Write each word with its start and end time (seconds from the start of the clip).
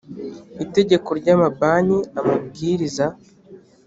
itegeko 0.63 1.09
ry 1.19 1.27
amabanki 1.35 1.97
amabwiriza 2.19 3.05